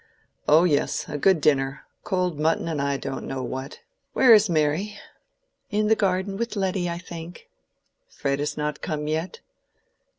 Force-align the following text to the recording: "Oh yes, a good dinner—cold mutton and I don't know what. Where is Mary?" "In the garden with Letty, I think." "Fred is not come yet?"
"Oh 0.47 0.63
yes, 0.63 1.05
a 1.07 1.15
good 1.19 1.39
dinner—cold 1.39 2.39
mutton 2.39 2.67
and 2.67 2.81
I 2.81 2.97
don't 2.97 3.27
know 3.27 3.43
what. 3.43 3.81
Where 4.13 4.33
is 4.33 4.49
Mary?" 4.49 4.97
"In 5.69 5.89
the 5.89 5.95
garden 5.95 6.37
with 6.37 6.55
Letty, 6.55 6.89
I 6.89 6.97
think." 6.97 7.47
"Fred 8.07 8.39
is 8.39 8.57
not 8.57 8.81
come 8.81 9.07
yet?" 9.07 9.41